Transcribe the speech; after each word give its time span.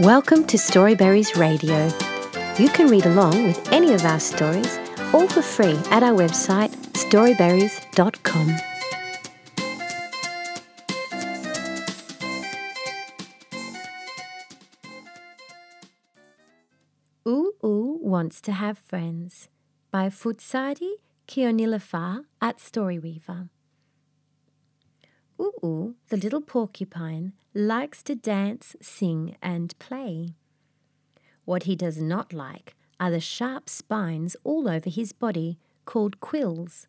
Welcome 0.00 0.46
to 0.46 0.56
Storyberries 0.56 1.36
Radio. 1.36 1.90
You 2.58 2.70
can 2.70 2.86
read 2.88 3.04
along 3.04 3.44
with 3.44 3.70
any 3.70 3.92
of 3.92 4.02
our 4.06 4.18
stories, 4.18 4.78
all 5.12 5.28
for 5.28 5.42
free 5.42 5.76
at 5.90 6.02
our 6.02 6.16
website 6.16 6.70
storyberries.com. 6.96 8.56
Oo 17.28 17.52
Oo 17.62 17.98
Wants 18.00 18.40
to 18.40 18.52
Have 18.52 18.78
Friends 18.78 19.52
by 19.92 20.08
Futsadi 20.08 20.96
Keonilafa 21.28 22.24
at 22.40 22.56
Storyweaver. 22.56 23.50
Oo 25.40 25.94
the 26.08 26.16
little 26.16 26.40
porcupine, 26.40 27.32
likes 27.54 28.02
to 28.02 28.14
dance, 28.14 28.76
sing, 28.82 29.36
and 29.42 29.78
play. 29.78 30.34
What 31.44 31.64
he 31.64 31.74
does 31.74 32.00
not 32.00 32.32
like 32.32 32.74
are 32.98 33.10
the 33.10 33.20
sharp 33.20 33.68
spines 33.68 34.36
all 34.44 34.68
over 34.68 34.90
his 34.90 35.12
body, 35.12 35.58
called 35.86 36.20
quills. 36.20 36.86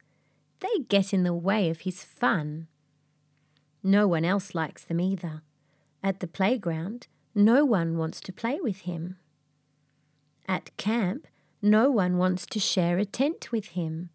They 0.60 0.84
get 0.90 1.14
in 1.14 1.24
the 1.24 1.34
way 1.34 1.70
of 1.70 1.82
his 1.82 2.04
fun. 2.04 2.68
No 3.82 4.08
one 4.08 4.26
else 4.26 4.54
likes 4.54 4.84
them 4.84 5.00
either. 5.00 5.42
At 6.04 6.20
the 6.20 6.28
playground, 6.28 7.08
no 7.34 7.64
one 7.64 7.98
wants 7.98 8.20
to 8.22 8.34
play 8.34 8.60
with 8.62 8.82
him. 8.82 9.18
At 10.48 10.76
camp, 10.78 11.28
no 11.62 11.90
one 11.90 12.18
wants 12.18 12.46
to 12.48 12.60
share 12.60 12.98
a 12.98 13.06
tent 13.06 13.52
with 13.52 13.70
him. 13.70 14.10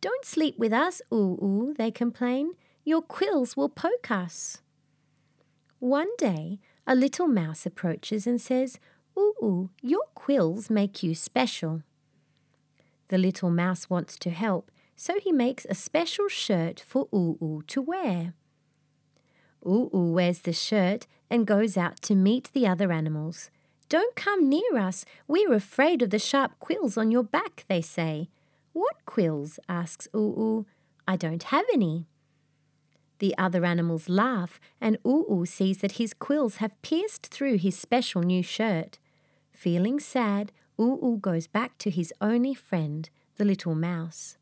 Don't 0.00 0.24
sleep 0.24 0.58
with 0.58 0.72
us, 0.72 1.00
Oo 1.12 1.38
Oo, 1.40 1.74
they 1.74 1.90
complain. 1.90 2.52
Your 2.84 3.02
quills 3.02 3.56
will 3.56 3.68
poke 3.68 4.10
us. 4.10 4.58
One 5.78 6.08
day, 6.16 6.58
a 6.86 6.94
little 6.94 7.28
mouse 7.28 7.64
approaches 7.64 8.26
and 8.26 8.40
says, 8.40 8.78
Ooh, 9.16 9.34
ooh, 9.42 9.70
your 9.82 10.04
quills 10.14 10.70
make 10.70 11.02
you 11.02 11.14
special. 11.14 11.82
The 13.08 13.18
little 13.18 13.50
mouse 13.50 13.90
wants 13.90 14.18
to 14.20 14.30
help, 14.30 14.70
so 14.96 15.18
he 15.20 15.32
makes 15.32 15.66
a 15.68 15.74
special 15.74 16.28
shirt 16.28 16.80
for 16.80 17.08
Oo 17.14 17.36
Oo 17.42 17.62
to 17.66 17.82
wear. 17.82 18.34
Oo 19.66 19.90
Oo 19.92 20.12
wears 20.12 20.40
the 20.40 20.52
shirt 20.52 21.06
and 21.30 21.46
goes 21.46 21.76
out 21.76 22.00
to 22.02 22.14
meet 22.14 22.50
the 22.52 22.66
other 22.66 22.90
animals. 22.90 23.50
Don't 23.88 24.16
come 24.16 24.48
near 24.48 24.76
us. 24.78 25.04
We're 25.28 25.52
afraid 25.52 26.02
of 26.02 26.10
the 26.10 26.18
sharp 26.18 26.58
quills 26.58 26.96
on 26.96 27.10
your 27.10 27.22
back, 27.22 27.64
they 27.68 27.82
say. 27.82 28.30
What 28.72 29.04
quills? 29.04 29.58
asks 29.68 30.08
Oo 30.14 30.32
Oo. 30.38 30.66
I 31.06 31.16
don't 31.16 31.42
have 31.44 31.66
any. 31.72 32.06
The 33.22 33.38
other 33.38 33.64
animals 33.64 34.08
laugh, 34.08 34.58
and 34.80 34.98
Oo 35.06 35.44
sees 35.44 35.78
that 35.78 35.92
his 35.92 36.12
quills 36.12 36.56
have 36.56 36.82
pierced 36.82 37.28
through 37.28 37.58
his 37.58 37.78
special 37.78 38.20
new 38.20 38.42
shirt. 38.42 38.98
Feeling 39.52 40.00
sad, 40.00 40.50
Oo 40.76 41.18
goes 41.18 41.46
back 41.46 41.78
to 41.78 41.90
his 41.90 42.12
only 42.20 42.52
friend, 42.52 43.08
the 43.36 43.44
little 43.44 43.76
mouse. 43.76 44.38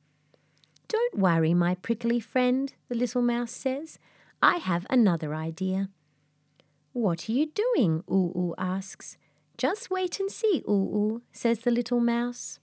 Don't 0.88 1.18
worry, 1.18 1.52
my 1.52 1.74
prickly 1.74 2.20
friend, 2.20 2.72
the 2.88 2.94
little 2.94 3.20
mouse 3.20 3.52
says. 3.52 3.98
I 4.40 4.56
have 4.56 4.86
another 4.88 5.34
idea. 5.34 5.90
What 6.94 7.28
are 7.28 7.32
you 7.32 7.52
doing? 7.52 8.02
Oo 8.10 8.54
asks. 8.56 9.18
Just 9.58 9.90
wait 9.90 10.18
and 10.20 10.32
see, 10.32 10.64
Oo, 10.66 11.20
says 11.32 11.58
the 11.58 11.70
little 11.70 12.00
mouse. 12.00 12.60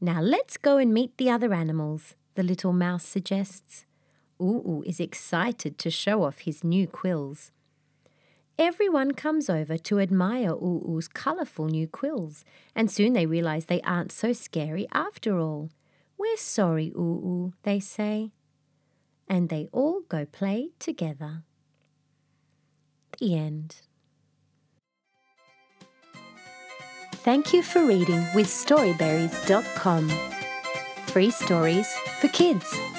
Now 0.00 0.20
let's 0.20 0.56
go 0.56 0.76
and 0.76 0.94
meet 0.94 1.18
the 1.18 1.28
other 1.28 1.52
animals, 1.52 2.14
the 2.36 2.44
little 2.44 2.72
mouse 2.72 3.02
suggests. 3.02 3.84
Oo 4.40 4.82
is 4.86 5.00
excited 5.00 5.78
to 5.78 5.90
show 5.90 6.22
off 6.22 6.40
his 6.40 6.62
new 6.64 6.86
quills. 6.86 7.50
Everyone 8.58 9.12
comes 9.12 9.48
over 9.48 9.78
to 9.78 10.00
admire 10.00 10.50
Oo 10.50 10.82
Oo's 10.88 11.06
colourful 11.06 11.66
new 11.66 11.86
quills, 11.86 12.44
and 12.74 12.90
soon 12.90 13.12
they 13.12 13.26
realise 13.26 13.66
they 13.66 13.80
aren't 13.82 14.10
so 14.10 14.32
scary 14.32 14.88
after 14.92 15.38
all. 15.38 15.70
We're 16.18 16.36
sorry, 16.36 16.92
Oo, 16.96 17.52
they 17.62 17.78
say. 17.78 18.32
And 19.28 19.48
they 19.48 19.68
all 19.72 20.00
go 20.08 20.26
play 20.26 20.70
together. 20.80 21.44
The 23.18 23.36
end. 23.36 23.76
Thank 27.22 27.52
you 27.52 27.62
for 27.62 27.84
reading 27.84 28.26
with 28.34 28.46
Storyberries.com. 28.48 30.08
Free 31.06 31.30
stories 31.30 31.88
for 32.20 32.28
kids. 32.28 32.97